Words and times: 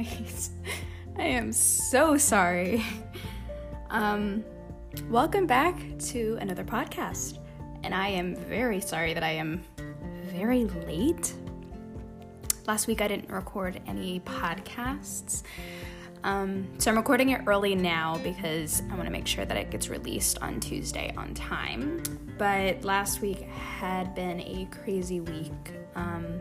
I 0.00 1.22
am 1.22 1.52
so 1.52 2.16
sorry. 2.16 2.82
Um, 3.90 4.42
welcome 5.10 5.46
back 5.46 5.78
to 5.98 6.38
another 6.40 6.64
podcast. 6.64 7.38
And 7.82 7.94
I 7.94 8.08
am 8.08 8.34
very 8.34 8.80
sorry 8.80 9.12
that 9.12 9.22
I 9.22 9.32
am 9.32 9.62
very 10.32 10.64
late. 10.64 11.34
Last 12.66 12.86
week 12.86 13.02
I 13.02 13.08
didn't 13.08 13.30
record 13.30 13.80
any 13.86 14.20
podcasts. 14.20 15.42
Um, 16.24 16.66
so 16.78 16.90
I'm 16.90 16.96
recording 16.96 17.30
it 17.30 17.42
early 17.46 17.74
now 17.74 18.18
because 18.22 18.82
I 18.90 18.94
want 18.94 19.04
to 19.04 19.10
make 19.10 19.26
sure 19.26 19.44
that 19.44 19.56
it 19.56 19.70
gets 19.70 19.90
released 19.90 20.38
on 20.38 20.60
Tuesday 20.60 21.12
on 21.14 21.34
time. 21.34 22.02
But 22.38 22.84
last 22.84 23.20
week 23.20 23.42
had 23.42 24.14
been 24.14 24.40
a 24.40 24.66
crazy 24.70 25.20
week 25.20 25.52
um, 25.94 26.40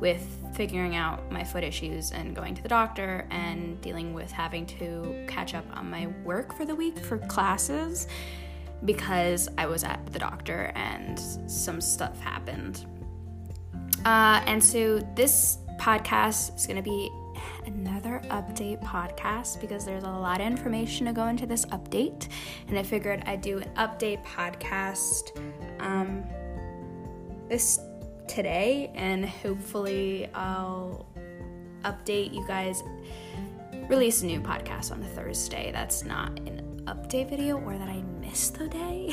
with 0.00 0.38
figuring 0.54 0.96
out 0.96 1.30
my 1.30 1.44
foot 1.44 1.62
issues 1.62 2.10
and 2.10 2.34
going 2.34 2.54
to 2.54 2.62
the 2.62 2.68
doctor 2.68 3.26
and 3.30 3.80
dealing 3.80 4.12
with 4.14 4.32
having 4.32 4.66
to 4.66 5.24
catch 5.28 5.54
up 5.54 5.64
on 5.76 5.88
my 5.88 6.08
work 6.24 6.56
for 6.56 6.64
the 6.64 6.74
week 6.74 6.98
for 6.98 7.18
classes 7.18 8.08
because 8.84 9.48
I 9.58 9.66
was 9.66 9.84
at 9.84 10.04
the 10.12 10.18
doctor 10.18 10.72
and 10.74 11.18
some 11.46 11.80
stuff 11.80 12.18
happened. 12.20 12.86
Uh, 14.04 14.42
and 14.46 14.62
so 14.64 14.98
this 15.14 15.58
podcast 15.78 16.56
is 16.56 16.66
going 16.66 16.76
to 16.76 16.82
be 16.82 17.10
another 17.66 18.22
update 18.26 18.82
podcast 18.82 19.60
because 19.60 19.84
there's 19.84 20.04
a 20.04 20.08
lot 20.08 20.40
of 20.40 20.46
information 20.46 21.06
to 21.06 21.12
go 21.12 21.26
into 21.26 21.46
this 21.46 21.66
update. 21.66 22.28
And 22.68 22.78
I 22.78 22.82
figured 22.82 23.22
I'd 23.26 23.42
do 23.42 23.58
an 23.58 23.70
update 23.76 24.24
podcast 24.24 25.38
um, 25.80 26.24
this 27.48 27.80
today, 28.30 28.90
and 28.94 29.28
hopefully, 29.28 30.28
I'll 30.34 31.06
update 31.82 32.32
you 32.32 32.46
guys. 32.46 32.82
Release 33.88 34.22
a 34.22 34.26
new 34.26 34.40
podcast 34.40 34.92
on 34.92 35.02
a 35.02 35.06
Thursday. 35.08 35.70
That's 35.72 36.04
not 36.04 36.38
an 36.40 36.82
update 36.84 37.28
video 37.28 37.58
or 37.58 37.76
that 37.76 37.88
I 37.88 38.02
missed 38.20 38.54
the 38.58 38.68
day. 38.68 39.12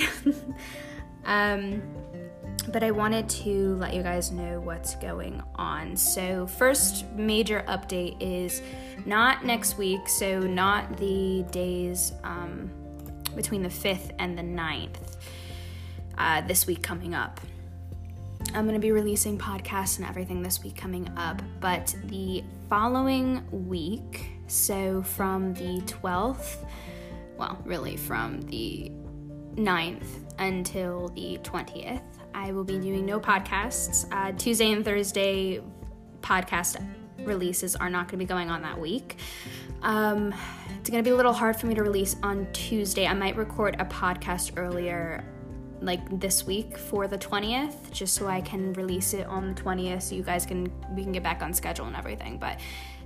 um, 1.25 1.81
but 2.71 2.83
I 2.83 2.91
wanted 2.91 3.27
to 3.29 3.75
let 3.77 3.93
you 3.93 4.03
guys 4.03 4.31
know 4.31 4.59
what's 4.59 4.95
going 4.95 5.41
on. 5.55 5.97
So, 5.97 6.45
first 6.45 7.05
major 7.15 7.63
update 7.67 8.17
is 8.19 8.61
not 9.05 9.45
next 9.45 9.77
week, 9.77 10.07
so 10.07 10.41
not 10.41 10.97
the 10.97 11.43
days 11.49 12.13
um, 12.23 12.69
between 13.35 13.63
the 13.63 13.69
5th 13.69 14.11
and 14.19 14.37
the 14.37 14.43
9th, 14.43 15.17
uh, 16.17 16.41
this 16.41 16.67
week 16.67 16.83
coming 16.83 17.15
up. 17.15 17.39
I'm 18.58 18.63
going 18.66 18.73
to 18.73 18.81
be 18.81 18.91
releasing 18.91 19.38
podcasts 19.38 20.00
and 20.00 20.08
everything 20.08 20.41
this 20.41 20.63
week 20.63 20.75
coming 20.75 21.08
up, 21.16 21.44
but 21.59 21.95
the 22.05 22.44
following 22.67 23.44
week, 23.52 24.31
so 24.47 25.03
from 25.03 25.53
the 25.53 25.80
12th, 25.86 26.66
well, 27.38 27.61
really 27.66 27.95
from 27.95 28.41
the 28.41 28.91
9th 29.53 30.08
until 30.39 31.09
the 31.09 31.38
20th, 31.44 32.02
I 32.33 32.52
will 32.52 32.64
be 32.64 32.80
doing 32.80 33.05
no 33.05 33.19
podcasts. 33.19 34.08
Uh, 34.11 34.31
Tuesday 34.31 34.71
and 34.71 34.83
Thursday 34.83 35.61
podcast 36.21 36.83
releases 37.19 37.75
are 37.75 37.92
not 37.92 38.08
going 38.08 38.14
to 38.14 38.17
be 38.17 38.25
going 38.25 38.49
on 38.49 38.64
that 38.64 38.80
week. 38.80 39.17
Um, 39.83 40.33
it's 40.80 40.89
going 40.89 41.03
to 41.03 41.08
be 41.08 41.14
a 41.14 41.16
little 41.16 41.31
hard 41.31 41.58
for 41.58 41.67
me 41.67 41.75
to 41.75 41.83
release 41.83 42.16
on 42.23 42.47
Tuesday. 42.53 43.05
I 43.05 43.14
might 43.14 43.36
record 43.36 43.75
a 43.77 43.86
podcast 43.86 44.53
earlier, 44.58 45.23
like 45.81 46.20
this 46.20 46.45
week 46.45 46.78
for 46.78 47.08
the 47.08 47.17
20th, 47.17 47.92
just 47.92 48.16
so 48.16 48.28
I 48.28 48.42
can 48.42 48.73
release 48.73 49.14
it 49.14 49.28
on 49.28 49.53
the 49.53 49.61
20th 49.61 50.03
so 50.03 50.16
you 50.16 50.23
guys 50.23 50.45
can, 50.45 50.72
we 50.95 51.03
can 51.03 51.11
get 51.11 51.23
back 51.23 51.42
on 51.42 51.53
schedule 51.53 51.86
and 51.86 51.95
everything. 51.95 52.38
But 52.38 52.59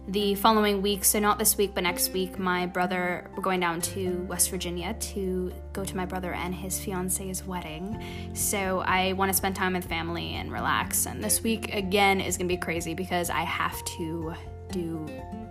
the 0.07 0.33
following 0.35 0.81
week, 0.81 1.05
so 1.05 1.19
not 1.19 1.37
this 1.37 1.57
week, 1.57 1.75
but 1.75 1.83
next 1.83 2.11
week, 2.11 2.39
my 2.39 2.65
brother, 2.65 3.29
we're 3.35 3.43
going 3.43 3.59
down 3.59 3.81
to 3.81 4.25
West 4.27 4.49
Virginia 4.49 4.95
to 4.95 5.53
go 5.73 5.85
to 5.85 5.95
my 5.95 6.05
brother 6.05 6.33
and 6.33 6.55
his 6.55 6.79
fiance's 6.79 7.45
wedding. 7.45 8.03
So 8.33 8.79
I 8.79 9.13
want 9.13 9.29
to 9.31 9.37
spend 9.37 9.55
time 9.55 9.73
with 9.73 9.85
family 9.85 10.33
and 10.33 10.51
relax. 10.51 11.05
And 11.05 11.23
this 11.23 11.43
week, 11.43 11.73
again, 11.75 12.19
is 12.19 12.35
going 12.35 12.47
to 12.47 12.53
be 12.53 12.59
crazy 12.59 12.95
because 12.95 13.29
I 13.29 13.41
have 13.41 13.83
to 13.97 14.33
do 14.71 15.07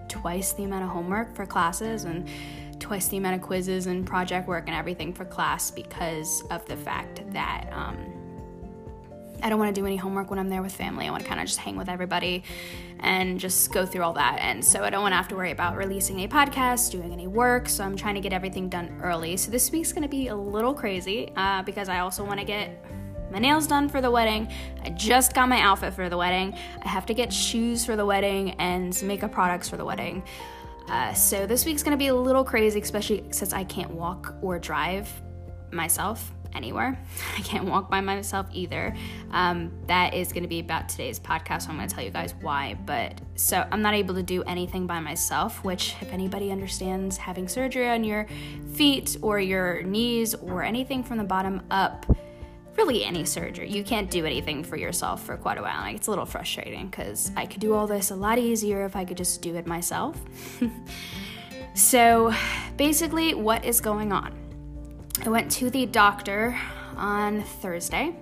twice 0.08 0.52
the 0.52 0.64
amount 0.64 0.84
of 0.84 0.90
homework 0.90 1.34
for 1.36 1.46
classes 1.46 2.04
and 2.04 2.28
twice 2.80 3.08
the 3.08 3.16
amount 3.16 3.36
of 3.36 3.42
quizzes 3.42 3.86
and 3.86 4.06
project 4.06 4.48
work 4.48 4.64
and 4.66 4.76
everything 4.76 5.12
for 5.12 5.24
class 5.24 5.70
because 5.70 6.42
of 6.50 6.64
the 6.66 6.76
fact 6.76 7.22
that 7.32 7.68
um, 7.72 7.96
I 9.42 9.48
don't 9.48 9.58
want 9.58 9.74
to 9.74 9.80
do 9.80 9.86
any 9.86 9.96
homework 9.96 10.30
when 10.30 10.38
I'm 10.38 10.48
there 10.48 10.62
with 10.62 10.74
family. 10.74 11.06
I 11.06 11.10
want 11.10 11.22
to 11.22 11.28
kind 11.28 11.40
of 11.40 11.46
just 11.46 11.58
hang 11.58 11.76
with 11.76 11.88
everybody 11.88 12.42
and 13.00 13.40
just 13.40 13.72
go 13.72 13.86
through 13.86 14.02
all 14.02 14.12
that. 14.14 14.38
And 14.40 14.64
so 14.64 14.84
I 14.84 14.90
don't 14.90 15.02
want 15.02 15.12
to 15.12 15.16
have 15.16 15.28
to 15.28 15.36
worry 15.36 15.50
about 15.50 15.76
releasing 15.76 16.20
a 16.20 16.28
podcast, 16.28 16.90
doing 16.90 17.12
any 17.12 17.26
work. 17.26 17.68
So 17.68 17.84
I'm 17.84 17.96
trying 17.96 18.16
to 18.16 18.20
get 18.20 18.32
everything 18.32 18.68
done 18.68 19.00
early. 19.02 19.36
So 19.36 19.50
this 19.50 19.70
week's 19.70 19.92
going 19.92 20.02
to 20.02 20.08
be 20.08 20.28
a 20.28 20.36
little 20.36 20.74
crazy 20.74 21.32
uh, 21.36 21.62
because 21.62 21.88
I 21.88 22.00
also 22.00 22.24
want 22.24 22.40
to 22.40 22.46
get 22.46 22.84
my 23.30 23.38
nails 23.38 23.66
done 23.66 23.88
for 23.88 24.00
the 24.00 24.10
wedding. 24.10 24.48
I 24.84 24.90
just 24.90 25.34
got 25.34 25.48
my 25.48 25.60
outfit 25.60 25.94
for 25.94 26.08
the 26.08 26.16
wedding. 26.16 26.54
I 26.82 26.88
have 26.88 27.06
to 27.06 27.14
get 27.14 27.32
shoes 27.32 27.86
for 27.86 27.96
the 27.96 28.04
wedding 28.04 28.50
and 28.52 29.00
makeup 29.02 29.32
products 29.32 29.68
for 29.68 29.76
the 29.76 29.84
wedding. 29.84 30.24
Uh, 30.90 31.14
so 31.14 31.46
this 31.46 31.64
week's 31.64 31.82
gonna 31.82 31.96
be 31.96 32.08
a 32.08 32.14
little 32.14 32.44
crazy, 32.44 32.80
especially 32.80 33.24
since 33.30 33.52
I 33.52 33.64
can't 33.64 33.92
walk 33.92 34.34
or 34.42 34.58
drive 34.58 35.08
myself 35.72 36.32
anywhere. 36.54 36.98
I 37.38 37.40
can't 37.42 37.64
walk 37.64 37.90
by 37.90 38.00
myself 38.00 38.46
either. 38.52 38.94
Um, 39.30 39.72
that 39.86 40.14
is 40.14 40.32
going 40.32 40.42
to 40.42 40.48
be 40.48 40.60
about 40.60 40.88
today's 40.88 41.18
podcast, 41.18 41.62
so 41.62 41.70
I'm 41.70 41.76
going 41.76 41.88
to 41.88 41.94
tell 41.94 42.04
you 42.04 42.10
guys 42.10 42.34
why. 42.40 42.76
But 42.86 43.20
so 43.36 43.66
I'm 43.70 43.82
not 43.82 43.94
able 43.94 44.14
to 44.14 44.22
do 44.22 44.42
anything 44.44 44.86
by 44.86 45.00
myself, 45.00 45.64
which, 45.64 45.94
if 46.00 46.12
anybody 46.12 46.50
understands 46.50 47.16
having 47.16 47.48
surgery 47.48 47.88
on 47.88 48.04
your 48.04 48.26
feet 48.74 49.16
or 49.22 49.38
your 49.38 49.82
knees 49.82 50.34
or 50.34 50.62
anything 50.62 51.02
from 51.02 51.18
the 51.18 51.24
bottom 51.24 51.62
up, 51.70 52.06
really 52.76 53.04
any 53.04 53.24
surgery, 53.24 53.70
you 53.70 53.84
can't 53.84 54.10
do 54.10 54.24
anything 54.24 54.64
for 54.64 54.76
yourself 54.76 55.24
for 55.24 55.36
quite 55.36 55.58
a 55.58 55.62
while. 55.62 55.80
Like, 55.80 55.96
it's 55.96 56.06
a 56.06 56.10
little 56.10 56.26
frustrating 56.26 56.88
because 56.88 57.30
I 57.36 57.46
could 57.46 57.60
do 57.60 57.74
all 57.74 57.86
this 57.86 58.10
a 58.10 58.16
lot 58.16 58.38
easier 58.38 58.84
if 58.84 58.96
I 58.96 59.04
could 59.04 59.16
just 59.16 59.42
do 59.42 59.56
it 59.56 59.66
myself. 59.66 60.16
so, 61.74 62.32
basically, 62.76 63.34
what 63.34 63.64
is 63.64 63.80
going 63.80 64.12
on? 64.12 64.34
I 65.24 65.28
went 65.28 65.50
to 65.52 65.70
the 65.70 65.86
doctor 65.86 66.58
on 66.96 67.42
Thursday 67.42 68.14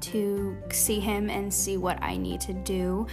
to 0.00 0.56
see 0.70 1.00
him 1.00 1.30
and 1.30 1.52
see 1.52 1.76
what 1.76 2.00
I 2.02 2.16
need 2.16 2.40
to 2.42 2.52
do. 2.52 3.06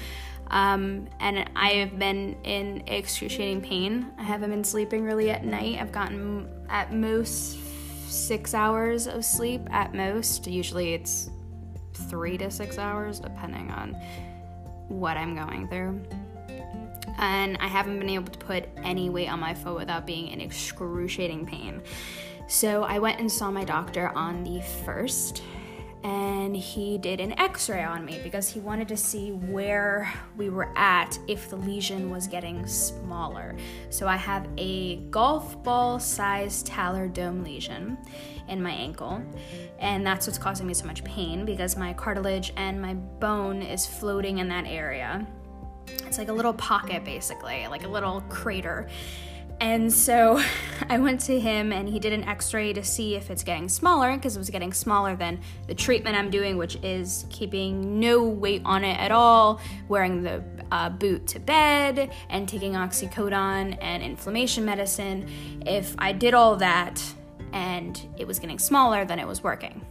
Um, 0.52 1.08
and 1.20 1.50
I 1.56 1.70
have 1.74 2.00
been 2.00 2.36
in 2.44 2.84
excruciating 2.88 3.62
pain. 3.62 4.12
I 4.18 4.24
haven't 4.24 4.50
been 4.50 4.64
sleeping 4.64 5.04
really 5.04 5.30
at 5.30 5.46
night. 5.46 5.80
I've 5.80 5.92
gotten 5.92 6.50
at 6.70 6.92
most 6.94 7.58
six 8.10 8.54
hours 8.54 9.08
of 9.08 9.24
sleep, 9.24 9.62
at 9.72 9.94
most. 9.94 10.48
Usually 10.48 10.94
it's 10.94 11.30
three 11.94 12.38
to 12.38 12.50
six 12.50 12.78
hours, 12.78 13.20
depending 13.20 13.72
on 13.72 13.94
what 14.88 15.18
I'm 15.18 15.36
going 15.36 15.68
through. 15.68 16.02
And 17.18 17.58
I 17.60 17.68
haven't 17.68 18.00
been 18.00 18.10
able 18.10 18.32
to 18.32 18.40
put 18.40 18.70
any 18.78 19.10
weight 19.10 19.28
on 19.28 19.40
my 19.40 19.54
foot 19.54 19.76
without 19.76 20.06
being 20.06 20.30
in 20.30 20.42
excruciating 20.42 21.46
pain. 21.46 21.82
So 22.48 22.84
I 22.84 22.98
went 23.00 23.20
and 23.20 23.32
saw 23.32 23.52
my 23.52 23.64
doctor 23.64 24.10
on 24.16 24.44
the 24.44 24.60
1st 24.86 25.42
and 26.04 26.56
he 26.56 26.98
did 26.98 27.20
an 27.20 27.38
x 27.40 27.70
ray 27.70 27.84
on 27.84 28.06
me 28.06 28.20
because 28.24 28.50
he 28.50 28.60
wanted 28.60 28.88
to 28.88 28.96
see 28.96 29.32
where 29.32 30.12
we 30.38 30.50
were 30.50 30.72
at 30.78 31.20
if 31.28 31.50
the 31.50 31.58
lesion 31.58 32.10
was 32.10 32.26
getting 32.28 32.66
smaller. 32.66 33.56
So 33.90 34.08
I 34.08 34.16
have 34.16 34.48
a 34.58 34.98
golf 35.10 35.62
ball 35.64 36.00
sized 36.00 36.68
talar 36.68 37.12
dome 37.12 37.44
lesion 37.44 37.98
in 38.48 38.64
my 38.64 38.72
ankle, 38.72 39.22
and 39.80 40.06
that's 40.06 40.26
what's 40.26 40.40
causing 40.40 40.66
me 40.68 40.74
so 40.74 40.86
much 40.86 41.04
pain 41.04 41.46
because 41.46 41.76
my 41.76 41.94
cartilage 41.94 42.54
and 42.56 42.82
my 42.82 42.94
bone 42.94 43.62
is 43.62 43.86
floating 43.86 44.40
in 44.40 44.48
that 44.50 44.66
area. 44.66 45.28
It's 46.06 46.18
like 46.18 46.30
a 46.30 46.34
little 46.34 46.54
pocket, 46.54 47.04
basically, 47.04 47.68
like 47.68 47.84
a 47.84 47.88
little 47.88 48.22
crater. 48.30 48.88
And 49.60 49.92
so 49.92 50.42
I 50.90 50.98
went 50.98 51.20
to 51.22 51.40
him 51.40 51.72
and 51.72 51.88
he 51.88 52.00
did 52.00 52.14
an 52.14 52.24
x 52.24 52.54
ray 52.54 52.74
to 52.74 52.84
see 52.84 53.16
if 53.16 53.30
it's 53.30 53.44
getting 53.44 53.70
smaller 53.70 54.16
because 54.16 54.36
it 54.36 54.40
was 54.40 54.50
getting 54.50 54.74
smaller 54.74 55.16
than 55.16 55.40
the 55.68 55.76
treatment 55.76 56.18
I'm 56.18 56.30
doing, 56.30 56.58
which 56.58 56.78
is 56.82 57.26
keeping 57.30 58.00
no 58.00 58.24
weight 58.24 58.62
on 58.66 58.84
it 58.84 58.98
at 59.00 59.12
all, 59.12 59.60
wearing 59.88 60.24
the 60.24 60.44
uh, 60.72 60.90
boot 60.90 61.28
to 61.28 61.40
bed, 61.40 62.12
and 62.30 62.48
taking 62.48 62.74
oxycodone 62.74 63.78
and 63.82 64.04
inflammation 64.04 64.66
medicine. 64.66 65.28
If 65.66 65.96
I 65.98 66.12
did 66.12 66.34
all 66.34 66.56
that 66.58 67.02
and 67.52 68.00
it 68.18 68.28
was 68.28 68.40
getting 68.40 68.60
smaller, 68.60 69.06
then 69.06 69.20
it 69.20 69.28
was 69.28 69.44
working. 69.44 69.86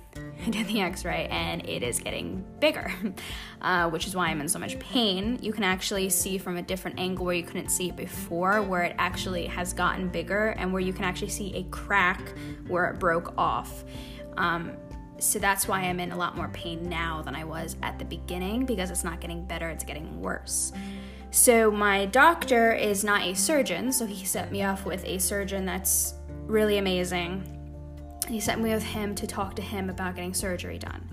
I 0.48 0.50
did 0.50 0.66
the 0.66 0.80
x 0.80 1.04
ray 1.04 1.28
and 1.30 1.68
it 1.68 1.82
is 1.82 2.00
getting 2.00 2.42
bigger, 2.58 2.90
uh, 3.60 3.90
which 3.90 4.06
is 4.06 4.16
why 4.16 4.28
I'm 4.28 4.40
in 4.40 4.48
so 4.48 4.58
much 4.58 4.78
pain. 4.78 5.38
You 5.42 5.52
can 5.52 5.62
actually 5.62 6.08
see 6.08 6.38
from 6.38 6.56
a 6.56 6.62
different 6.62 6.98
angle 6.98 7.26
where 7.26 7.34
you 7.34 7.42
couldn't 7.42 7.68
see 7.68 7.90
it 7.90 7.96
before, 7.96 8.62
where 8.62 8.84
it 8.84 8.96
actually 8.98 9.44
has 9.44 9.74
gotten 9.74 10.08
bigger 10.08 10.54
and 10.56 10.72
where 10.72 10.80
you 10.80 10.94
can 10.94 11.04
actually 11.04 11.28
see 11.28 11.54
a 11.54 11.64
crack 11.64 12.32
where 12.66 12.86
it 12.86 12.98
broke 12.98 13.34
off. 13.36 13.84
Um, 14.38 14.72
so 15.18 15.38
that's 15.38 15.68
why 15.68 15.82
I'm 15.82 16.00
in 16.00 16.12
a 16.12 16.16
lot 16.16 16.34
more 16.34 16.48
pain 16.48 16.88
now 16.88 17.20
than 17.20 17.34
I 17.34 17.44
was 17.44 17.76
at 17.82 17.98
the 17.98 18.06
beginning 18.06 18.64
because 18.64 18.90
it's 18.90 19.04
not 19.04 19.20
getting 19.20 19.44
better, 19.44 19.68
it's 19.68 19.84
getting 19.84 20.18
worse. 20.18 20.72
So, 21.30 21.70
my 21.70 22.06
doctor 22.06 22.72
is 22.72 23.04
not 23.04 23.20
a 23.20 23.34
surgeon, 23.34 23.92
so 23.92 24.06
he 24.06 24.24
set 24.24 24.50
me 24.50 24.64
off 24.64 24.86
with 24.86 25.04
a 25.04 25.18
surgeon 25.18 25.66
that's 25.66 26.14
really 26.46 26.78
amazing. 26.78 27.57
He 28.28 28.40
sent 28.40 28.60
me 28.60 28.72
with 28.72 28.82
him 28.82 29.14
to 29.16 29.26
talk 29.26 29.56
to 29.56 29.62
him 29.62 29.90
about 29.90 30.14
getting 30.14 30.34
surgery 30.34 30.78
done. 30.78 31.06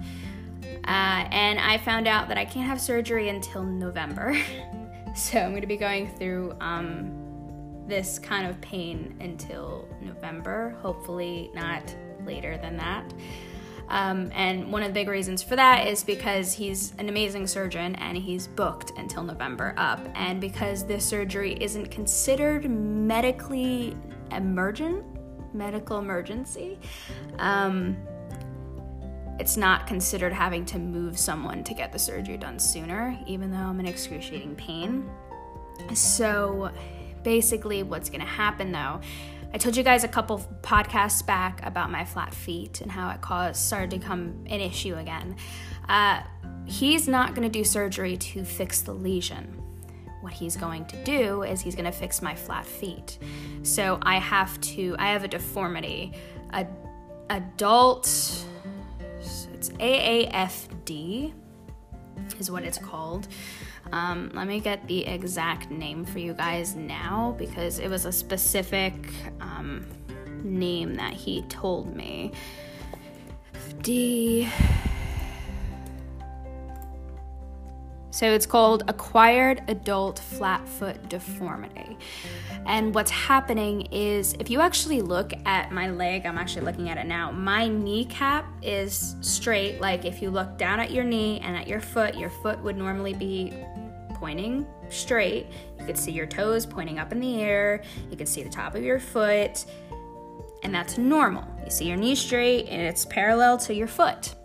Uh, 0.87 1.27
and 1.31 1.59
I 1.59 1.77
found 1.79 2.07
out 2.07 2.27
that 2.27 2.37
I 2.37 2.45
can't 2.45 2.67
have 2.67 2.79
surgery 2.79 3.29
until 3.29 3.63
November. 3.63 4.37
so, 5.15 5.39
I'm 5.39 5.51
going 5.51 5.61
to 5.61 5.67
be 5.67 5.77
going 5.77 6.09
through 6.17 6.55
um, 6.59 7.25
this 7.87 8.19
kind 8.19 8.47
of 8.47 8.59
pain 8.61 9.15
until 9.19 9.87
November, 10.01 10.75
hopefully, 10.81 11.49
not 11.53 11.95
later 12.25 12.57
than 12.57 12.77
that. 12.77 13.13
Um, 13.87 14.31
and 14.33 14.71
one 14.71 14.81
of 14.81 14.89
the 14.89 14.93
big 14.93 15.07
reasons 15.07 15.43
for 15.43 15.55
that 15.55 15.87
is 15.87 16.03
because 16.03 16.53
he's 16.53 16.93
an 16.97 17.07
amazing 17.07 17.45
surgeon 17.47 17.95
and 17.95 18.17
he's 18.17 18.47
booked 18.47 18.91
until 18.97 19.23
November 19.23 19.73
up. 19.77 19.99
And 20.15 20.41
because 20.41 20.85
this 20.85 21.05
surgery 21.05 21.57
isn't 21.61 21.91
considered 21.91 22.69
medically 22.69 23.95
emergent, 24.31 25.03
medical 25.55 25.99
emergency, 25.99 26.77
um, 27.39 27.97
it's 29.39 29.57
not 29.57 29.87
considered 29.87 30.31
having 30.31 30.65
to 30.67 30.79
move 30.79 31.17
someone 31.17 31.63
to 31.63 31.73
get 31.73 31.91
the 31.91 31.99
surgery 31.99 32.37
done 32.37 32.59
sooner, 32.59 33.17
even 33.25 33.51
though 33.51 33.57
I'm 33.57 33.79
in 33.79 33.85
excruciating 33.85 34.55
pain. 34.55 35.09
So 35.93 36.71
basically, 37.23 37.83
what's 37.83 38.09
going 38.09 38.21
to 38.21 38.27
happen 38.27 38.71
though 38.71 39.01
I 39.55 39.57
told 39.57 39.77
you 39.77 39.83
guys 39.83 40.03
a 40.03 40.09
couple 40.09 40.39
podcasts 40.61 41.25
back 41.25 41.65
about 41.65 41.89
my 41.89 42.03
flat 42.03 42.33
feet 42.33 42.81
and 42.81 42.91
how 42.91 43.09
it 43.11 43.21
caused 43.21 43.61
started 43.61 43.91
to 43.91 43.99
become 43.99 44.43
an 44.47 44.59
issue 44.59 44.95
again. 44.95 45.37
Uh, 45.87 46.23
he's 46.65 47.07
not 47.07 47.35
going 47.35 47.49
to 47.49 47.59
do 47.59 47.63
surgery 47.63 48.17
to 48.17 48.43
fix 48.43 48.81
the 48.81 48.91
lesion. 48.91 49.54
What 50.25 50.33
he's 50.33 50.55
going 50.55 50.85
to 50.85 51.03
do 51.03 51.43
is 51.43 51.61
he's 51.61 51.75
going 51.75 51.85
to 51.85 51.91
fix 51.91 52.19
my 52.19 52.33
flat 52.33 52.65
feet. 52.65 53.19
So 53.61 53.99
I 54.01 54.17
have 54.17 54.59
to. 54.61 54.95
I 54.97 55.09
have 55.09 55.23
a 55.23 55.27
deformity, 55.27 56.13
a 56.51 56.65
adult. 57.29 58.07
It's 59.53 59.69
AAFD, 59.69 61.31
is 62.39 62.49
what 62.49 62.63
it's 62.63 62.79
called. 62.79 63.27
Um, 63.91 64.31
let 64.33 64.47
me 64.47 64.59
get 64.59 64.87
the 64.87 65.05
exact 65.05 65.69
name 65.69 66.03
for 66.03 66.17
you 66.17 66.33
guys 66.33 66.73
now 66.75 67.35
because 67.37 67.77
it 67.77 67.87
was 67.87 68.05
a 68.05 68.11
specific 68.11 68.95
um, 69.41 69.85
name 70.43 70.95
that 70.95 71.13
he 71.13 71.43
told 71.43 71.95
me. 71.95 72.31
D. 73.83 74.49
So 78.15 78.31
it's 78.31 78.45
called 78.45 78.83
acquired 78.87 79.61
adult 79.67 80.19
flat 80.19 80.65
foot 80.65 81.09
deformity. 81.09 81.97
And 82.65 82.95
what's 82.95 83.11
happening 83.11 83.87
is 83.91 84.35
if 84.39 84.49
you 84.49 84.61
actually 84.61 85.01
look 85.01 85.33
at 85.45 85.73
my 85.73 85.89
leg, 85.89 86.25
I'm 86.25 86.37
actually 86.37 86.61
looking 86.61 86.89
at 86.89 86.97
it 86.97 87.07
now, 87.07 87.29
my 87.33 87.67
kneecap 87.67 88.45
is 88.61 89.17
straight. 89.19 89.81
Like 89.81 90.05
if 90.05 90.21
you 90.21 90.29
look 90.29 90.57
down 90.57 90.79
at 90.79 90.91
your 90.91 91.03
knee 91.03 91.41
and 91.43 91.57
at 91.57 91.67
your 91.67 91.81
foot, 91.81 92.15
your 92.15 92.29
foot 92.29 92.57
would 92.63 92.77
normally 92.77 93.13
be 93.13 93.51
pointing 94.13 94.65
straight. 94.87 95.47
You 95.77 95.85
could 95.85 95.97
see 95.97 96.13
your 96.13 96.25
toes 96.25 96.65
pointing 96.65 96.99
up 96.99 97.11
in 97.11 97.19
the 97.19 97.41
air. 97.41 97.83
You 98.09 98.15
can 98.15 98.27
see 98.27 98.43
the 98.43 98.49
top 98.49 98.75
of 98.75 98.81
your 98.81 99.01
foot. 99.01 99.65
And 100.63 100.73
that's 100.73 100.97
normal. 100.97 101.43
You 101.65 101.69
see 101.69 101.89
your 101.89 101.97
knee 101.97 102.15
straight 102.15 102.69
and 102.69 102.81
it's 102.81 103.03
parallel 103.03 103.57
to 103.57 103.75
your 103.75 103.87
foot. 103.87 104.35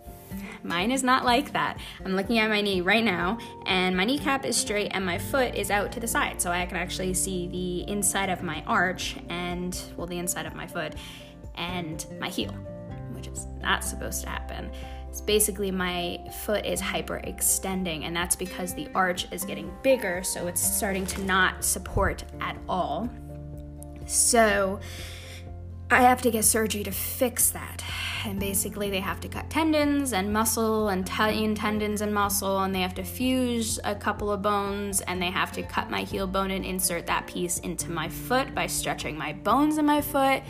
Mine 0.63 0.91
is 0.91 1.03
not 1.03 1.25
like 1.25 1.53
that. 1.53 1.79
I'm 2.05 2.15
looking 2.15 2.39
at 2.39 2.49
my 2.49 2.61
knee 2.61 2.81
right 2.81 3.03
now, 3.03 3.37
and 3.65 3.95
my 3.97 4.05
kneecap 4.05 4.45
is 4.45 4.55
straight, 4.55 4.91
and 4.93 5.05
my 5.05 5.17
foot 5.17 5.55
is 5.55 5.71
out 5.71 5.91
to 5.93 5.99
the 5.99 6.07
side. 6.07 6.41
So 6.41 6.51
I 6.51 6.65
can 6.65 6.77
actually 6.77 7.13
see 7.13 7.47
the 7.47 7.91
inside 7.91 8.29
of 8.29 8.43
my 8.43 8.63
arch 8.67 9.15
and, 9.29 9.79
well, 9.97 10.07
the 10.07 10.19
inside 10.19 10.45
of 10.45 10.55
my 10.55 10.67
foot 10.67 10.93
and 11.55 12.05
my 12.19 12.29
heel, 12.29 12.51
which 13.11 13.27
is 13.27 13.47
not 13.61 13.83
supposed 13.83 14.21
to 14.23 14.29
happen. 14.29 14.71
It's 15.09 15.19
basically 15.19 15.71
my 15.71 16.19
foot 16.45 16.65
is 16.65 16.81
hyperextending, 16.81 18.03
and 18.05 18.15
that's 18.15 18.35
because 18.35 18.73
the 18.73 18.87
arch 18.95 19.29
is 19.31 19.43
getting 19.43 19.69
bigger, 19.83 20.23
so 20.23 20.47
it's 20.47 20.61
starting 20.61 21.05
to 21.07 21.21
not 21.25 21.65
support 21.65 22.23
at 22.39 22.57
all. 22.69 23.09
So 24.05 24.79
I 25.91 26.01
have 26.01 26.21
to 26.23 26.31
get 26.31 26.45
surgery 26.45 26.83
to 26.83 26.91
fix 26.91 27.51
that. 27.51 27.83
And 28.25 28.39
basically, 28.39 28.89
they 28.89 28.99
have 28.99 29.19
to 29.21 29.27
cut 29.27 29.49
tendons 29.49 30.13
and 30.13 30.31
muscle 30.31 30.89
and 30.89 31.05
tighten 31.05 31.53
tendons 31.53 32.01
and 32.01 32.13
muscle, 32.13 32.59
and 32.61 32.73
they 32.73 32.81
have 32.81 32.95
to 32.95 33.03
fuse 33.03 33.79
a 33.83 33.93
couple 33.93 34.31
of 34.31 34.41
bones, 34.41 35.01
and 35.01 35.21
they 35.21 35.29
have 35.29 35.51
to 35.53 35.63
cut 35.63 35.89
my 35.89 36.01
heel 36.01 36.27
bone 36.27 36.51
and 36.51 36.65
insert 36.65 37.05
that 37.07 37.27
piece 37.27 37.59
into 37.59 37.91
my 37.91 38.07
foot 38.07 38.55
by 38.55 38.67
stretching 38.67 39.17
my 39.17 39.33
bones 39.33 39.77
in 39.77 39.85
my 39.85 40.01
foot 40.01 40.43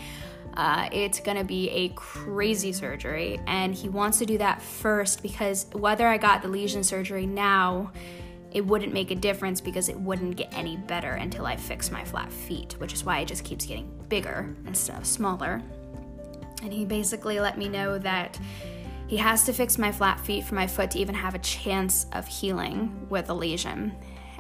uh, 0.56 0.90
it's 0.92 1.20
gonna 1.20 1.44
be 1.44 1.70
a 1.70 1.90
crazy 1.90 2.74
surgery, 2.74 3.40
and 3.48 3.74
he 3.74 3.90
wants 3.90 4.20
to 4.20 4.26
do 4.26 4.38
that 4.38 4.62
first 4.62 5.22
because 5.22 5.66
whether 5.72 6.08
I 6.08 6.18
got 6.18 6.42
the 6.42 6.48
lesion 6.48 6.84
surgery 6.84 7.26
now, 7.26 7.92
it 8.52 8.66
wouldn't 8.66 8.94
make 8.94 9.12
a 9.12 9.16
difference 9.16 9.62
because 9.62 9.88
it 9.88 10.00
wouldn't 10.00 10.36
get 10.36 10.54
any 10.54 10.78
better 10.78 11.12
until 11.12 11.46
I 11.46 11.56
fix 11.56 11.90
my 11.90 12.04
flat 12.04 12.32
feet, 12.32 12.74
which 12.80 12.94
is 12.94 13.06
why 13.06 13.20
it 13.20 13.28
just 13.28 13.46
keeps 13.46 13.66
getting 13.66 13.90
bigger 14.10 14.54
instead 14.68 14.98
of 14.98 15.06
smaller. 15.06 15.62
And 16.62 16.72
he 16.72 16.86
basically 16.86 17.40
let 17.40 17.58
me 17.58 17.70
know 17.70 17.98
that 18.00 18.38
he 19.08 19.18
has 19.18 19.46
to 19.46 19.54
fix 19.54 19.78
my 19.78 19.92
flat 19.92 20.20
feet 20.20 20.44
for 20.44 20.56
my 20.56 20.68
foot 20.68 20.92
to 20.92 21.00
even 21.00 21.16
have 21.16 21.34
a 21.34 21.40
chance 21.40 22.06
of 22.12 22.28
healing 22.28 23.08
with 23.10 23.30
a 23.30 23.34
lesion. 23.34 23.94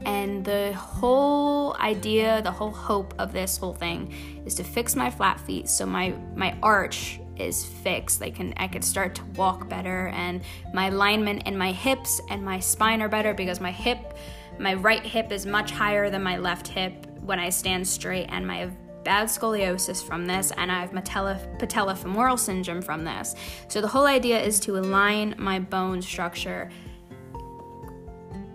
And 0.05 0.43
the 0.43 0.73
whole 0.73 1.75
idea, 1.77 2.41
the 2.41 2.51
whole 2.51 2.71
hope 2.71 3.13
of 3.17 3.31
this 3.31 3.57
whole 3.57 3.73
thing 3.73 4.13
is 4.45 4.55
to 4.55 4.63
fix 4.63 4.95
my 4.95 5.09
flat 5.09 5.39
feet 5.39 5.69
so 5.69 5.85
my 5.85 6.13
my 6.35 6.57
arch 6.61 7.19
is 7.41 7.65
fixed. 7.65 8.21
I 8.21 8.29
can 8.29 8.53
I 8.57 8.67
can 8.67 8.81
start 8.81 9.15
to 9.15 9.23
walk 9.35 9.67
better 9.69 10.07
and 10.09 10.41
my 10.73 10.87
alignment 10.87 11.47
in 11.47 11.57
my 11.57 11.71
hips 11.71 12.21
and 12.29 12.43
my 12.43 12.59
spine 12.59 13.01
are 13.01 13.09
better 13.09 13.33
because 13.33 13.59
my 13.59 13.71
hip 13.71 14.17
my 14.59 14.73
right 14.75 15.05
hip 15.05 15.31
is 15.31 15.45
much 15.45 15.71
higher 15.71 16.09
than 16.09 16.23
my 16.23 16.37
left 16.37 16.67
hip 16.67 17.07
when 17.21 17.39
I 17.39 17.49
stand 17.49 17.87
straight 17.87 18.27
and 18.29 18.45
my 18.45 18.69
bad 19.03 19.27
scoliosis 19.27 20.03
from 20.03 20.27
this 20.27 20.51
and 20.57 20.71
I 20.71 20.81
have 20.81 20.91
patella, 20.91 21.39
patellofemoral 21.57 22.37
syndrome 22.37 22.81
from 22.81 23.03
this. 23.03 23.35
So 23.67 23.81
the 23.81 23.87
whole 23.87 24.05
idea 24.05 24.39
is 24.39 24.59
to 24.61 24.77
align 24.77 25.35
my 25.37 25.59
bone 25.59 26.01
structure 26.01 26.69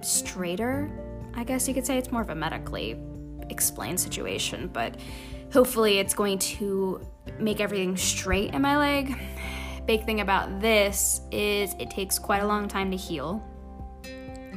straighter 0.03 0.91
I 1.37 1.45
guess 1.45 1.69
you 1.69 1.75
could 1.75 1.87
say 1.87 1.99
it's 1.99 2.11
more 2.11 2.23
of 2.23 2.31
a 2.31 2.35
medically 2.35 2.97
explained 3.51 4.01
situation, 4.01 4.71
but 4.73 4.97
hopefully 5.53 5.99
it's 5.99 6.15
going 6.15 6.39
to 6.39 7.01
make 7.39 7.61
everything 7.61 7.97
straight 7.97 8.55
in 8.55 8.63
my 8.63 8.77
leg. 8.77 9.19
Big 9.87 10.05
thing 10.05 10.21
about 10.21 10.61
this 10.61 11.21
is 11.31 11.75
it 11.79 11.91
takes 11.91 12.19
quite 12.19 12.43
a 12.43 12.47
long 12.47 12.69
time 12.69 12.91
to 12.91 12.97
heal. 12.97 13.43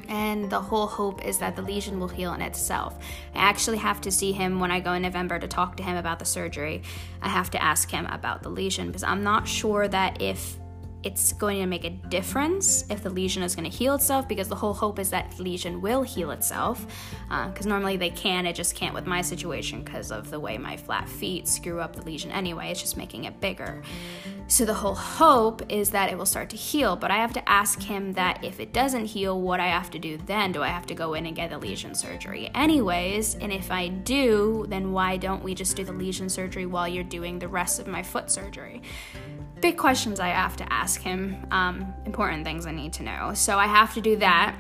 And 0.08 0.50
the 0.50 0.60
whole 0.60 0.88
hope 0.88 1.24
is 1.24 1.38
that 1.38 1.56
the 1.56 1.62
lesion 1.62 2.00
will 2.00 2.08
heal 2.08 2.34
in 2.34 2.42
itself. 2.42 2.98
I 3.36 3.40
actually 3.40 3.78
have 3.78 4.02
to 4.02 4.12
see 4.12 4.32
him 4.32 4.60
when 4.60 4.72
I 4.72 4.80
go 4.80 4.94
in 4.94 5.04
November 5.04 5.38
to 5.38 5.48
talk 5.48 5.78
to 5.78 5.84
him 5.84 5.98
about 5.98 6.18
the 6.18 6.26
surgery. 6.26 6.82
I 7.22 7.30
have 7.30 7.52
to 7.52 7.62
ask 7.62 7.92
him 7.92 8.08
about 8.08 8.42
the 8.42 8.50
lesion 8.50 8.88
because 8.88 9.04
I'm 9.04 9.24
not 9.24 9.48
sure 9.48 9.88
that 9.88 10.20
if 10.20 10.58
it's 11.04 11.32
going 11.34 11.60
to 11.60 11.66
make 11.66 11.86
a 11.86 11.90
difference 11.90 12.84
if 12.90 13.04
the 13.04 13.10
lesion 13.10 13.42
is 13.42 13.56
going 13.56 13.70
to 13.70 13.76
heal 13.76 13.96
itself 13.96 14.28
because 14.28 14.50
the 14.50 14.56
whole 14.56 14.74
hope 14.74 15.00
is 15.00 15.10
that 15.10 15.32
the 15.32 15.44
lesion 15.44 15.80
will 15.80 16.04
heal 16.04 16.32
itself 16.32 16.86
because 17.30 17.66
uh, 17.66 17.70
normally 17.70 17.96
they 17.96 18.10
can 18.10 18.46
it 18.46 18.54
just 18.54 18.76
can't 18.76 18.94
with 18.94 19.08
my 19.08 19.22
situation 19.22 19.82
because 19.82 20.12
of 20.12 20.30
the 20.30 20.40
way 20.40 20.58
my 20.58 20.76
flat 20.76 21.08
feet 21.08 21.48
screw 21.48 21.80
up 21.80 21.96
the 21.96 22.02
lesion 22.02 22.30
anyway 22.32 22.70
it's 22.70 22.82
just 22.82 22.98
making 22.98 23.24
it 23.24 23.40
bigger. 23.40 23.82
So 24.48 24.66
the 24.66 24.74
whole 24.74 24.96
hope 24.96 25.62
is 25.72 25.92
that 25.92 26.12
it 26.12 26.18
will 26.18 26.26
start 26.26 26.50
to 26.50 26.58
heal 26.58 26.96
but 26.96 27.12
i 27.12 27.16
have 27.18 27.34
to 27.34 27.50
ask 27.50 27.82
him 27.82 28.14
that 28.14 28.44
if 28.44 28.60
it 28.60 28.74
doesn't 28.74 29.06
heal 29.06 29.40
what 29.40 29.60
i 29.60 29.68
have 29.68 29.90
to 29.92 30.00
do 30.00 30.18
then? 30.26 30.52
Do 30.52 30.64
i 30.64 30.68
have 30.68 30.86
to 30.88 30.96
go 30.96 31.14
in 31.14 31.26
and 31.26 31.36
get 31.36 31.50
the 31.50 31.58
lesion 31.58 31.96
surgery 31.96 32.50
anyways? 32.54 33.36
And 33.36 33.54
if 33.54 33.72
i 33.72 33.88
do 33.88 34.66
then 34.68 34.92
why 34.92 35.16
don't 35.16 35.44
we 35.44 35.56
just 35.56 35.78
do 35.78 35.86
the 35.86 35.94
lesion 35.94 36.28
surgery 36.28 36.66
while 36.66 36.88
you're 36.88 37.04
doing 37.06 37.40
the 37.40 37.48
rest 37.48 37.80
of 37.80 37.88
my 37.88 38.04
foot 38.04 38.30
surgery 38.30 38.82
big 39.62 39.78
questions 39.78 40.20
I 40.20 40.30
have 40.30 40.56
to 40.58 40.74
ask 40.74 41.02
him, 41.02 41.46
um, 41.52 41.94
important 42.06 42.44
things 42.46 42.66
I 42.66 42.72
need 42.72 42.94
to 42.94 43.04
know. 43.04 43.34
So 43.34 43.58
I 43.58 43.68
have 43.68 43.94
to 43.96 44.02
do 44.02 44.16
that, 44.18 44.56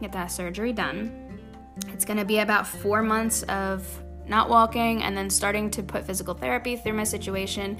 get 0.00 0.12
that 0.12 0.26
surgery 0.26 0.72
done. 0.72 1.40
It's 1.88 2.04
gonna 2.04 2.24
be 2.24 2.38
about 2.38 2.66
four 2.66 3.02
months 3.02 3.42
of 3.44 3.86
not 4.26 4.48
walking 4.48 5.02
and 5.02 5.16
then 5.16 5.30
starting 5.30 5.70
to 5.70 5.82
put 5.82 6.04
physical 6.04 6.34
therapy 6.34 6.76
through 6.76 6.92
my 6.94 7.04
situation. 7.04 7.78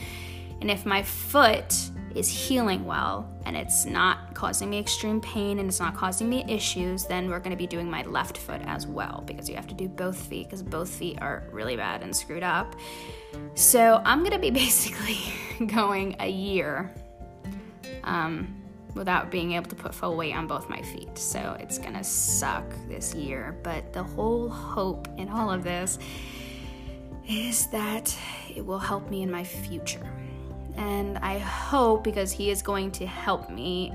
And 0.60 0.70
if 0.70 0.86
my 0.86 1.02
foot 1.02 1.90
is 2.14 2.28
healing 2.28 2.84
well 2.84 3.28
and 3.44 3.56
it's 3.56 3.84
not 3.84 4.34
causing 4.34 4.70
me 4.70 4.78
extreme 4.78 5.20
pain 5.20 5.58
and 5.58 5.68
it's 5.68 5.80
not 5.80 5.96
causing 5.96 6.28
me 6.28 6.44
issues, 6.48 7.04
then 7.04 7.28
we're 7.28 7.38
going 7.38 7.50
to 7.50 7.56
be 7.56 7.66
doing 7.66 7.90
my 7.90 8.02
left 8.02 8.38
foot 8.38 8.60
as 8.64 8.86
well 8.86 9.22
because 9.26 9.48
you 9.48 9.54
have 9.54 9.66
to 9.66 9.74
do 9.74 9.88
both 9.88 10.16
feet 10.16 10.46
because 10.46 10.62
both 10.62 10.88
feet 10.88 11.18
are 11.20 11.44
really 11.52 11.76
bad 11.76 12.02
and 12.02 12.14
screwed 12.14 12.42
up. 12.42 12.74
So 13.54 14.00
I'm 14.04 14.20
going 14.20 14.32
to 14.32 14.38
be 14.38 14.50
basically 14.64 15.18
going 15.66 16.16
a 16.20 16.28
year 16.28 16.92
um, 18.04 18.58
without 18.94 19.30
being 19.30 19.52
able 19.52 19.68
to 19.68 19.76
put 19.76 19.94
full 19.94 20.16
weight 20.16 20.34
on 20.34 20.46
both 20.46 20.68
my 20.68 20.82
feet. 20.82 21.16
So 21.16 21.56
it's 21.60 21.78
gonna 21.78 22.04
suck 22.04 22.64
this 22.88 23.14
year. 23.14 23.56
But 23.62 23.92
the 23.92 24.02
whole 24.02 24.48
hope 24.48 25.08
in 25.16 25.28
all 25.28 25.50
of 25.50 25.62
this 25.64 25.98
is 27.28 27.66
that 27.68 28.16
it 28.54 28.64
will 28.64 28.78
help 28.78 29.08
me 29.10 29.22
in 29.22 29.30
my 29.30 29.44
future. 29.44 30.17
And 30.78 31.18
I 31.18 31.38
hope 31.38 32.04
because 32.04 32.32
he 32.32 32.50
is 32.50 32.62
going 32.62 32.92
to 32.92 33.06
help 33.06 33.50
me 33.50 33.92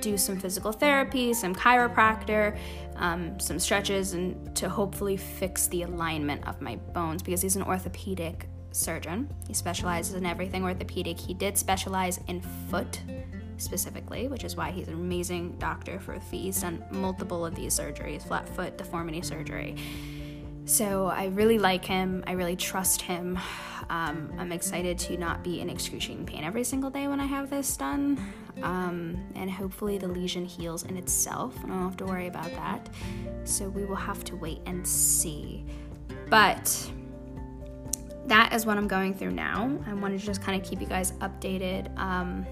do 0.00 0.18
some 0.18 0.36
physical 0.36 0.72
therapy, 0.72 1.32
some 1.32 1.54
chiropractor, 1.54 2.58
um, 2.96 3.38
some 3.38 3.58
stretches, 3.58 4.14
and 4.14 4.54
to 4.56 4.68
hopefully 4.68 5.16
fix 5.16 5.68
the 5.68 5.82
alignment 5.82 6.46
of 6.46 6.60
my 6.60 6.76
bones 6.92 7.22
because 7.22 7.40
he's 7.40 7.54
an 7.54 7.62
orthopedic 7.62 8.48
surgeon. 8.72 9.32
He 9.46 9.54
specializes 9.54 10.14
in 10.14 10.26
everything 10.26 10.64
orthopedic. 10.64 11.18
He 11.18 11.34
did 11.34 11.56
specialize 11.56 12.20
in 12.26 12.42
foot 12.68 13.00
specifically, 13.58 14.28
which 14.28 14.44
is 14.44 14.56
why 14.56 14.70
he's 14.70 14.88
an 14.88 14.94
amazing 14.94 15.56
doctor 15.58 15.98
for 16.00 16.18
feet. 16.18 16.42
He's 16.42 16.60
done 16.60 16.84
multiple 16.90 17.46
of 17.46 17.54
these 17.54 17.78
surgeries 17.78 18.26
flat 18.26 18.48
foot, 18.48 18.76
deformity 18.76 19.22
surgery. 19.22 19.76
So 20.66 21.06
I 21.06 21.26
really 21.26 21.60
like 21.60 21.84
him. 21.84 22.24
I 22.26 22.32
really 22.32 22.56
trust 22.56 23.00
him. 23.00 23.38
Um, 23.88 24.32
I'm 24.36 24.50
excited 24.50 24.98
to 24.98 25.16
not 25.16 25.44
be 25.44 25.60
in 25.60 25.70
excruciating 25.70 26.26
pain 26.26 26.42
every 26.42 26.64
single 26.64 26.90
day 26.90 27.06
when 27.06 27.20
I 27.20 27.24
have 27.24 27.50
this 27.50 27.76
done. 27.76 28.18
Um, 28.62 29.16
and 29.36 29.48
hopefully 29.48 29.96
the 29.96 30.08
lesion 30.08 30.44
heals 30.44 30.82
in 30.82 30.96
itself. 30.96 31.54
I 31.62 31.68
don't 31.68 31.82
have 31.82 31.96
to 31.98 32.04
worry 32.04 32.26
about 32.26 32.50
that. 32.50 32.88
So 33.44 33.68
we 33.68 33.84
will 33.84 33.94
have 33.94 34.24
to 34.24 34.34
wait 34.34 34.60
and 34.66 34.86
see. 34.86 35.64
But 36.28 36.90
that 38.26 38.52
is 38.52 38.66
what 38.66 38.76
I'm 38.76 38.88
going 38.88 39.14
through 39.14 39.32
now. 39.32 39.70
I 39.86 39.94
wanted 39.94 40.18
to 40.18 40.26
just 40.26 40.42
kind 40.42 40.60
of 40.60 40.68
keep 40.68 40.80
you 40.80 40.88
guys 40.88 41.12
updated. 41.12 41.96
Um, 41.96 42.44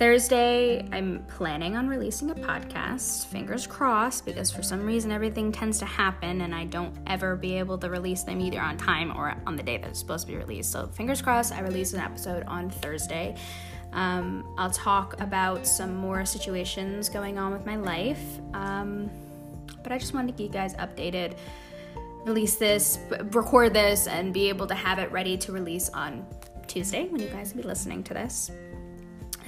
Thursday, 0.00 0.88
I'm 0.92 1.22
planning 1.28 1.76
on 1.76 1.86
releasing 1.86 2.30
a 2.30 2.34
podcast, 2.34 3.26
fingers 3.26 3.66
crossed, 3.66 4.24
because 4.24 4.50
for 4.50 4.62
some 4.62 4.86
reason 4.86 5.12
everything 5.12 5.52
tends 5.52 5.78
to 5.80 5.84
happen 5.84 6.40
and 6.40 6.54
I 6.54 6.64
don't 6.64 6.96
ever 7.06 7.36
be 7.36 7.58
able 7.58 7.76
to 7.76 7.90
release 7.90 8.22
them 8.22 8.40
either 8.40 8.62
on 8.62 8.78
time 8.78 9.14
or 9.14 9.36
on 9.46 9.56
the 9.56 9.62
day 9.62 9.76
that 9.76 9.90
it's 9.90 9.98
supposed 9.98 10.26
to 10.26 10.32
be 10.32 10.38
released. 10.38 10.72
So, 10.72 10.86
fingers 10.86 11.20
crossed, 11.20 11.52
I 11.52 11.60
release 11.60 11.92
an 11.92 12.00
episode 12.00 12.44
on 12.44 12.70
Thursday. 12.70 13.36
Um, 13.92 14.54
I'll 14.56 14.70
talk 14.70 15.20
about 15.20 15.66
some 15.66 15.94
more 15.96 16.24
situations 16.24 17.10
going 17.10 17.36
on 17.36 17.52
with 17.52 17.66
my 17.66 17.76
life, 17.76 18.22
um, 18.54 19.10
but 19.82 19.92
I 19.92 19.98
just 19.98 20.14
wanted 20.14 20.28
to 20.28 20.38
keep 20.38 20.46
you 20.46 20.52
guys 20.60 20.74
updated. 20.76 21.36
Release 22.24 22.56
this, 22.56 23.00
record 23.32 23.74
this, 23.74 24.06
and 24.06 24.32
be 24.32 24.48
able 24.48 24.66
to 24.66 24.74
have 24.74 24.98
it 24.98 25.12
ready 25.12 25.36
to 25.36 25.52
release 25.52 25.90
on 25.90 26.26
Tuesday 26.66 27.06
when 27.08 27.20
you 27.20 27.28
guys 27.28 27.52
will 27.52 27.64
be 27.64 27.68
listening 27.68 28.02
to 28.04 28.14
this. 28.14 28.50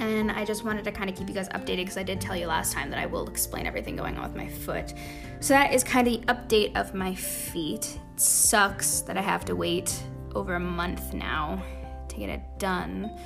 And 0.02 0.32
I 0.32 0.44
just 0.44 0.64
wanted 0.64 0.82
to 0.82 0.90
kind 0.90 1.08
of 1.08 1.14
keep 1.14 1.28
you 1.28 1.34
guys 1.34 1.48
updated 1.50 1.76
because 1.76 1.96
I 1.96 2.02
did 2.02 2.20
tell 2.20 2.36
you 2.36 2.48
last 2.48 2.72
time 2.72 2.90
that 2.90 2.98
I 2.98 3.06
will 3.06 3.28
explain 3.28 3.66
everything 3.66 3.94
going 3.94 4.16
on 4.16 4.24
with 4.24 4.36
my 4.36 4.48
foot. 4.48 4.94
So 5.38 5.54
that 5.54 5.72
is 5.72 5.84
kind 5.84 6.08
of 6.08 6.12
the 6.12 6.26
update 6.26 6.74
of 6.74 6.92
my 6.92 7.14
feet. 7.14 8.00
It 8.12 8.20
sucks 8.20 9.02
that 9.02 9.16
I 9.16 9.20
have 9.20 9.44
to 9.44 9.54
wait 9.54 10.02
over 10.34 10.56
a 10.56 10.60
month 10.60 11.14
now 11.14 11.62
to 12.08 12.16
get 12.16 12.30
it 12.30 12.40
done. 12.58 13.16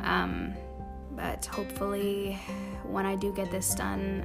Um, 0.00 0.54
but 1.10 1.44
hopefully, 1.44 2.38
when 2.84 3.04
I 3.04 3.14
do 3.14 3.30
get 3.34 3.50
this 3.50 3.74
done, 3.74 4.24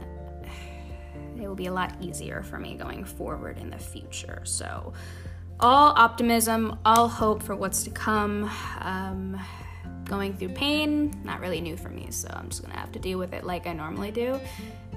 it 1.36 1.46
will 1.46 1.54
be 1.54 1.66
a 1.66 1.74
lot 1.74 1.94
easier 2.00 2.44
for 2.44 2.60
me 2.60 2.76
going 2.76 3.04
forward 3.04 3.58
in 3.58 3.70
the 3.70 3.78
future. 3.78 4.42
So, 4.46 4.94
all 5.60 5.92
optimism, 5.98 6.80
all 6.86 7.10
hope 7.10 7.44
for 7.44 7.58
what's 7.58 7.84
to 7.84 7.90
come. 7.90 8.50
Um, 8.80 9.38
going 10.06 10.36
through 10.36 10.50
pain, 10.50 11.14
not 11.24 11.40
really 11.40 11.62
new 11.62 11.78
for 11.78 11.90
me, 11.90 12.08
so 12.10 12.28
I'm 12.32 12.50
just 12.50 12.62
gonna 12.62 12.78
have 12.78 12.92
to 12.92 13.00
deal 13.00 13.18
with 13.18 13.34
it 13.34 13.44
like 13.44 13.68
I 13.68 13.74
normally 13.74 14.12
do, 14.12 14.40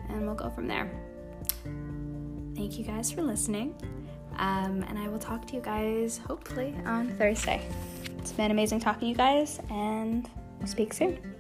and 0.08 0.26
we'll 0.26 0.34
go 0.34 0.50
from 0.50 0.66
there. 0.66 0.90
Thank 2.54 2.78
you 2.78 2.84
guys 2.84 3.10
for 3.10 3.22
listening, 3.22 3.74
um, 4.38 4.84
and 4.88 4.98
I 4.98 5.08
will 5.08 5.18
talk 5.18 5.46
to 5.48 5.54
you 5.54 5.60
guys 5.60 6.18
hopefully 6.26 6.74
on 6.84 7.08
Thursday. 7.16 7.66
It's 8.18 8.32
been 8.32 8.50
amazing 8.50 8.80
talking 8.80 9.00
to 9.00 9.06
you 9.06 9.14
guys, 9.14 9.60
and 9.70 10.28
we'll 10.58 10.68
speak 10.68 10.92
soon. 10.92 11.35